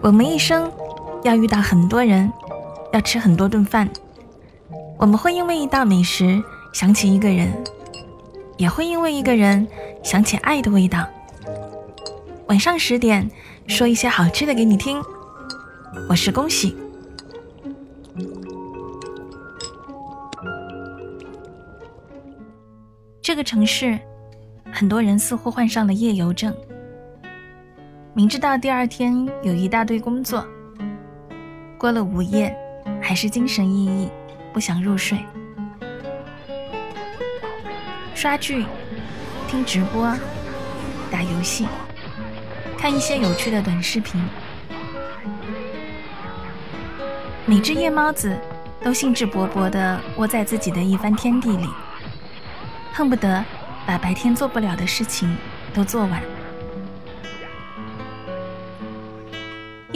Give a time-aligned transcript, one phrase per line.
[0.00, 0.70] 我们一生
[1.24, 2.32] 要遇到很多人，
[2.92, 3.88] 要吃很多顿饭。
[4.98, 6.42] 我们会因为一道美食
[6.72, 7.52] 想起一个人，
[8.56, 9.66] 也会因为一个人
[10.02, 11.06] 想起爱的味道。
[12.46, 13.28] 晚上十点，
[13.66, 15.02] 说一些好吃的给你听。
[16.08, 16.76] 我是恭喜。
[23.20, 23.98] 这个城市，
[24.72, 26.54] 很多人似乎患上了夜游症。
[28.16, 30.42] 明知道第二天有一大堆工作，
[31.76, 32.56] 过了午夜
[32.98, 34.08] 还是精神奕奕，
[34.54, 35.18] 不想入睡。
[38.14, 38.64] 刷剧、
[39.46, 40.16] 听直播、
[41.10, 41.68] 打游戏、
[42.78, 44.18] 看一些有趣的短视频，
[47.44, 48.34] 每只夜猫子
[48.82, 51.68] 都兴致勃勃地窝在自己的一番天地里，
[52.94, 53.44] 恨不得
[53.86, 55.36] 把白天做不了的事情
[55.74, 56.22] 都做完。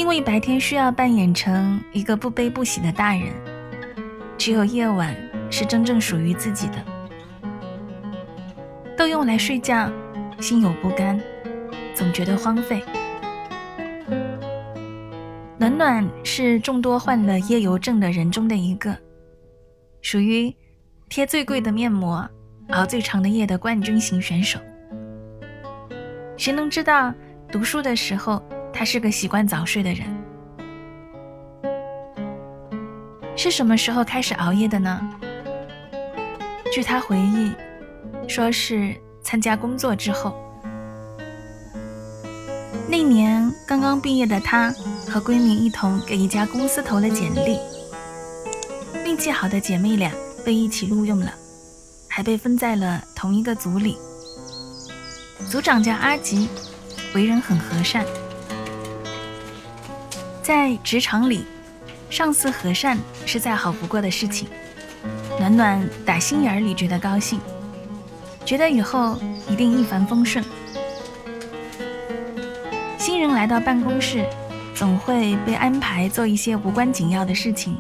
[0.01, 3.35] 因为白天需要扮演成一个不悲不喜的大人，
[4.39, 5.15] 只有夜晚
[5.51, 6.83] 是真正属于自己的。
[8.97, 9.93] 都用来睡觉，
[10.41, 11.21] 心有不甘，
[11.95, 12.83] 总觉得荒废。
[15.59, 18.97] 暖暖是众多患了夜游症的人中的一个，
[20.01, 20.51] 属于
[21.11, 22.27] 贴最贵的面膜、
[22.71, 24.59] 熬最长的夜的冠军型选手。
[26.39, 27.13] 谁能知道
[27.53, 28.43] 读书的时候？
[28.73, 30.07] 他是个习惯早睡的人，
[33.37, 35.01] 是什么时候开始熬夜的呢？
[36.73, 37.53] 据他回忆，
[38.27, 40.35] 说是参加工作之后。
[42.89, 44.73] 那年刚刚毕业的他
[45.09, 47.59] 和闺蜜一同给一家公司投了简历，
[49.05, 50.11] 运气好的姐妹俩
[50.45, 51.33] 被一起录用了，
[52.09, 53.99] 还被分在了同一个组里。
[55.49, 56.49] 组长叫阿吉，
[57.15, 58.05] 为人很和善。
[60.43, 61.45] 在职场里，
[62.09, 64.49] 上司和善是再好不过的事情。
[65.39, 67.41] 暖暖打心眼里觉得高兴，
[68.45, 69.19] 觉得以后
[69.49, 70.45] 一定一帆风顺。
[72.99, 74.25] 新人来到办公室，
[74.75, 77.77] 总会被安排做一些无关紧要的事情。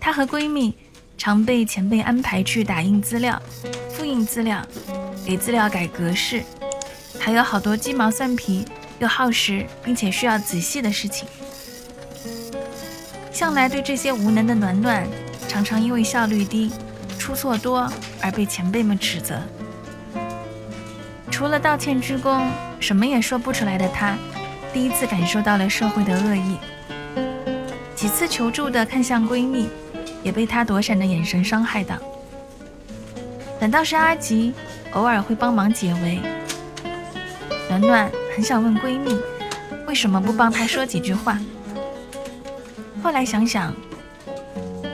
[0.00, 0.74] 她和闺蜜
[1.16, 3.40] 常被前辈安排去打印资料、
[3.90, 4.60] 复印资料、
[5.24, 6.42] 给资料改格式，
[7.18, 8.64] 还有好多鸡毛蒜皮
[9.02, 11.26] 又耗时并且需要仔细的事情。
[13.32, 15.04] 向来对这些无能的暖暖，
[15.48, 16.70] 常常因为效率低、
[17.18, 19.42] 出错多而被前辈们指责。
[21.32, 22.46] 除了道歉鞠躬，
[22.78, 24.16] 什么也说不出来的她，
[24.72, 26.56] 第一次感受到了社会的恶意。
[27.96, 29.68] 几次求助的看向闺蜜，
[30.22, 31.96] 也被她躲闪的眼神伤害到。
[33.58, 34.54] 反倒是阿吉，
[34.92, 36.20] 偶尔会帮忙解围。
[37.68, 39.14] 暖暖很想问闺蜜，
[39.86, 41.38] 为什么不帮她说几句话？
[43.02, 43.74] 后来想想，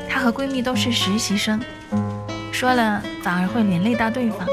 [0.08, 1.60] 她和闺蜜都是实习生，
[2.50, 4.44] 说了反而会连累到对方。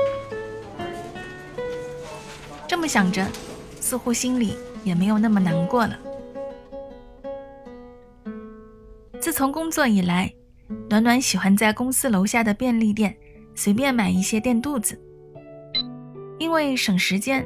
[2.67, 3.27] 这么想着，
[3.79, 5.97] 似乎心里也没有那么难过了。
[9.19, 10.31] 自从工作以来，
[10.87, 13.17] 暖暖喜欢在公司楼下的便利店
[13.55, 15.01] 随便买一些垫肚子，
[16.37, 17.43] 因为省时间，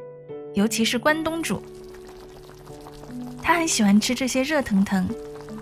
[0.59, 1.63] 尤其是关东煮。
[3.41, 5.07] 他很喜欢吃这些热腾腾。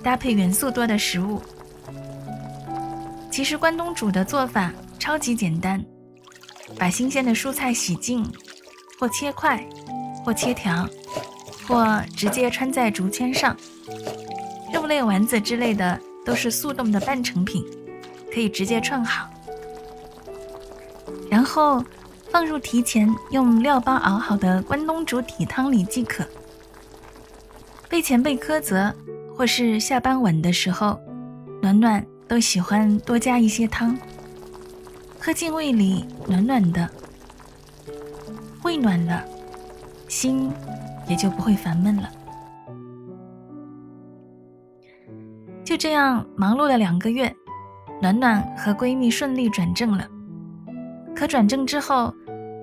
[0.03, 1.41] 搭配元素多的食物，
[3.29, 5.83] 其实关东煮的做法超级简单，
[6.77, 8.25] 把新鲜的蔬菜洗净，
[8.97, 9.61] 或切块，
[10.23, 10.87] 或切条，
[11.67, 13.57] 或直接穿在竹签上。
[14.73, 17.65] 肉类丸子之类的都是速冻的半成品，
[18.33, 19.29] 可以直接串好，
[21.29, 21.83] 然后
[22.31, 26.25] 放入提前用料包熬好的关东煮底汤里即可。
[27.89, 28.93] 被前辈苛责。
[29.37, 30.99] 或是下班晚的时候，
[31.61, 33.95] 暖暖都喜欢多加一些汤，
[35.19, 36.89] 喝进胃里暖暖的，
[38.63, 39.23] 胃暖了，
[40.07, 40.51] 心
[41.07, 42.09] 也就不会烦闷了。
[45.63, 47.31] 就这样忙碌了两个月，
[48.01, 50.07] 暖暖和闺蜜顺利转正了。
[51.17, 52.13] 可转正之后，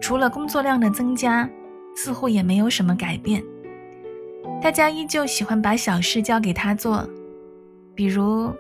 [0.01, 1.51] 除了工作量的增加，
[1.97, 3.43] 似乎也没有什么改变。
[4.63, 7.05] 大家依旧喜欢把小事交给他做，
[7.97, 8.55] 比如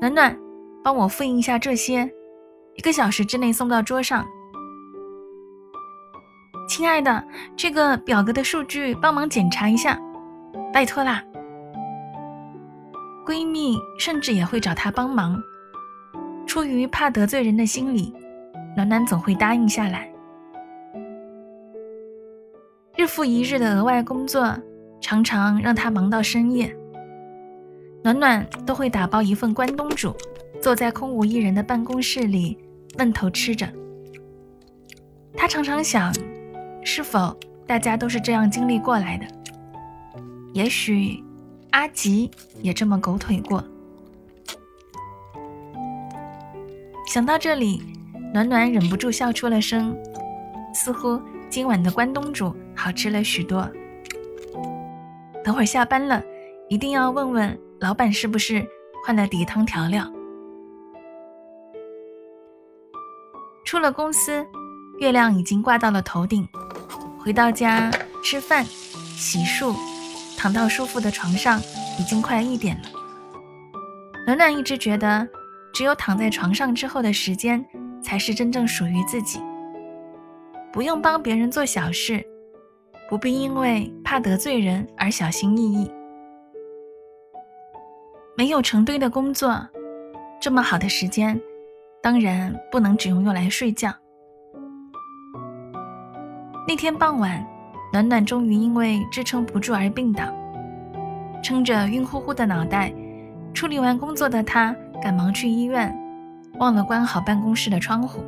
[0.00, 0.34] 暖暖，
[0.82, 2.10] 帮我复印一下这些，
[2.74, 4.24] 一个小时之内送到桌上。
[6.66, 7.22] 亲爱的，
[7.54, 10.00] 这个表格的数据帮忙检查一下，
[10.72, 11.22] 拜托啦。
[13.26, 15.38] 闺蜜甚至也会找他帮忙，
[16.46, 18.14] 出于怕得罪人的心理，
[18.76, 20.10] 暖暖总会答应下来。
[22.96, 24.56] 日复一日的额外工作，
[25.00, 26.74] 常常让他忙到深夜。
[28.02, 30.14] 暖暖都会打包一份关东煮，
[30.60, 32.58] 坐在空无一人的办公室里
[32.98, 33.68] 闷头吃着。
[35.36, 36.12] 他常常想，
[36.82, 37.36] 是否
[37.66, 39.26] 大家都是这样经历过来的？
[40.52, 41.22] 也许
[41.70, 42.30] 阿吉
[42.62, 43.62] 也这么狗腿过。
[47.06, 47.82] 想到这里，
[48.34, 49.96] 暖暖忍不住笑出了声，
[50.74, 53.70] 似乎今晚的关东煮好吃了许多。
[55.44, 56.20] 等会儿下班了，
[56.68, 58.66] 一定要问问老板是不是
[59.06, 60.04] 换了底汤调料。
[63.64, 64.44] 出了公司。
[65.00, 66.48] 月亮已经挂到了头顶，
[67.18, 67.90] 回到家
[68.22, 69.74] 吃饭、洗漱，
[70.38, 71.60] 躺到舒服的床上，
[71.98, 72.82] 已经快一点了。
[74.24, 75.28] 暖暖一直觉得，
[75.72, 77.62] 只有躺在床上之后的时间，
[78.04, 79.40] 才是真正属于自己。
[80.72, 82.24] 不用帮别人做小事，
[83.08, 85.90] 不必因为怕得罪人而小心翼翼。
[88.36, 89.56] 没有成堆的工作，
[90.40, 91.40] 这么好的时间，
[92.02, 93.92] 当然不能只用用来睡觉。
[96.66, 97.46] 那天傍晚，
[97.92, 100.24] 暖暖终于因为支撑不住而病倒，
[101.42, 102.92] 撑着晕乎乎的脑袋，
[103.52, 105.96] 处理完工作的他赶忙去医院，
[106.58, 108.24] 忘了关好办公室的窗户。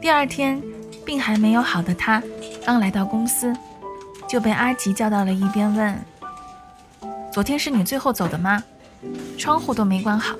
[0.00, 0.62] 第二天，
[1.04, 2.22] 病还没有好的他
[2.64, 3.54] 刚来到公司，
[4.28, 5.98] 就被阿吉叫到了一边问
[7.32, 8.62] ：“昨天是你最后走的吗？
[9.38, 10.36] 窗户都没关好。”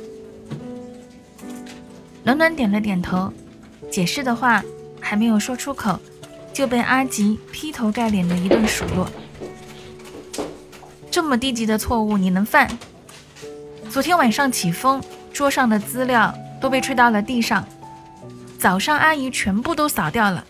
[2.24, 3.32] 暖暖点了点头，
[3.90, 4.62] 解释的话
[5.00, 5.98] 还没有说出口。
[6.52, 9.08] 就被阿吉劈头盖脸的一顿数落。
[11.10, 12.68] 这么低级的错误你能犯？
[13.88, 17.66] 昨天晚上起风，桌上的资料都被吹到了地上，
[18.58, 20.44] 早上阿姨全部都扫掉了。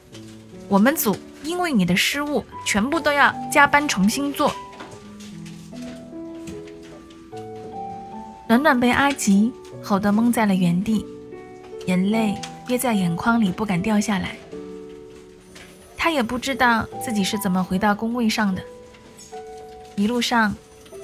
[0.69, 4.55] 我们组因为你的失误，全部都要加班重新做。
[8.49, 9.53] 暖暖被阿吉
[9.83, 11.07] 吼得懵在了原地，
[11.87, 12.35] 眼泪
[12.67, 14.37] 憋在眼眶里不敢掉下来。
[15.97, 18.63] 他也不知道自己是怎么回到工位上的。
[19.97, 20.55] 一路上，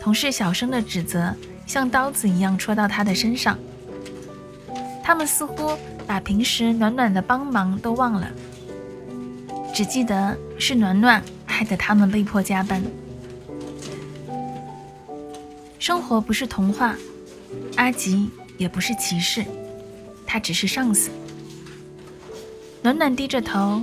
[0.00, 1.34] 同事小声的指责
[1.66, 3.56] 像刀子一样戳到他的身上。
[5.08, 5.74] 他们似乎
[6.06, 8.30] 把平时暖暖的帮忙都忘了，
[9.74, 12.82] 只记得是暖暖害得他们被迫加班。
[15.78, 16.94] 生活不是童话，
[17.76, 18.28] 阿吉
[18.58, 19.46] 也不是骑士，
[20.26, 21.08] 他只是上司。
[22.82, 23.82] 暖暖低着头。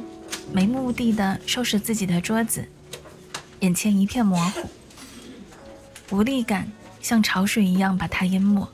[0.54, 2.64] 没目的的收拾自己的桌子，
[3.62, 4.70] 眼前一片模糊，
[6.12, 8.66] 无力感像潮水一样把他淹没。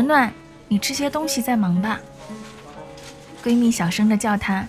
[0.00, 0.32] 暖暖，
[0.66, 2.00] 你吃些东西再忙吧。
[3.44, 4.66] 闺蜜小声的叫她，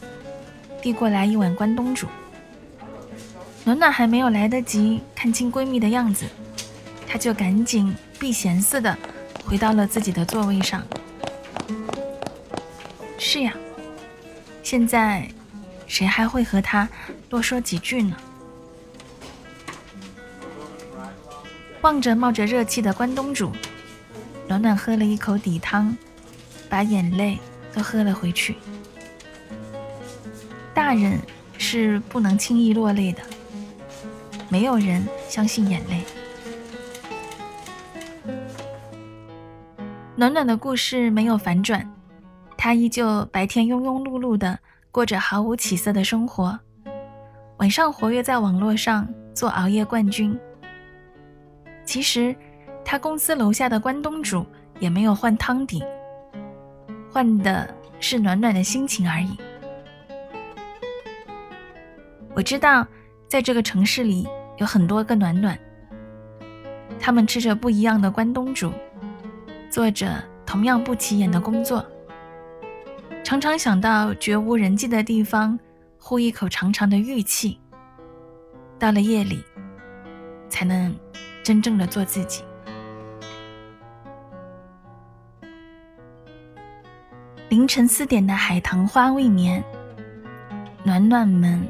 [0.82, 2.06] 递过来一碗关东煮。
[3.64, 6.26] 暖暖还没有来得及看清闺蜜的样子，
[7.08, 8.98] 她就赶紧避嫌似的
[9.46, 10.84] 回到了自己的座位上。
[13.18, 13.54] 是呀，
[14.64, 15.30] 现在
[15.88, 16.90] 谁还会和她
[17.30, 18.18] 多说几句呢？
[21.80, 23.50] 望着冒着热气的关东煮，
[24.52, 25.96] 暖暖喝了一口底汤，
[26.70, 27.40] 把眼泪
[27.74, 28.58] 都喝了回去。
[30.74, 31.18] 大人
[31.58, 33.22] 是不能轻易落泪的，
[34.50, 36.04] 没有人相信眼泪。
[40.18, 41.90] 暖暖的故事没有反转。
[42.58, 44.60] 她依旧白天庸庸碌碌的
[44.92, 46.60] 过着毫无起色的生活，
[47.60, 50.38] 晚上活跃在网络上做熬夜冠军。
[51.86, 52.36] 其实，
[52.92, 54.46] 他公司楼下的关东煮
[54.82, 55.82] 也没有换汤底，
[57.10, 59.38] 换的是暖暖的心情而已。
[62.36, 62.86] 我知道，
[63.30, 65.58] 在这个城市里有很多个暖暖，
[67.00, 68.70] 他们吃着不一样的关东煮，
[69.70, 71.86] 做着同样不起眼的工作。
[73.24, 75.58] 常常想到绝无人迹的地方，
[75.98, 77.58] 呼一口长长的玉气。
[78.78, 79.42] 到了夜里，
[80.50, 80.94] 才能
[81.42, 82.44] 真正的做自己。
[87.52, 89.62] 凌晨四点的海棠花未眠，
[90.86, 91.62] 暖暖们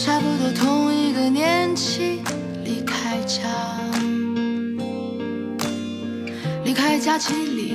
[0.00, 2.20] 差不多同一个年纪
[2.64, 3.48] 离开家
[6.64, 7.74] 离开家七里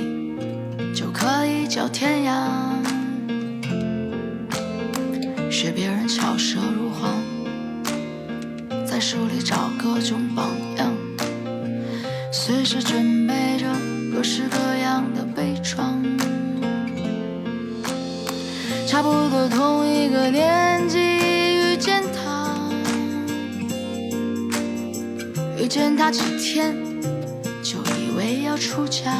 [0.94, 2.32] 就可以叫天涯
[5.50, 7.22] 学别人巧舌如簧
[8.86, 10.90] 在书里找各种榜样
[12.32, 13.66] 随时准备着
[14.10, 16.02] 各式各样的悲怆
[18.86, 21.03] 差不多同一个年纪
[25.64, 26.76] 遇见他几天
[27.62, 29.14] 就以为要出家，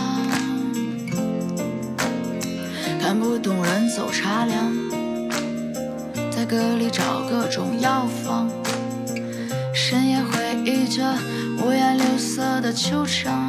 [3.01, 4.71] 看不懂人走茶凉，
[6.31, 8.47] 在歌里找各种药方，
[9.73, 11.17] 深夜回忆着
[11.63, 13.49] 五颜六色的秋场，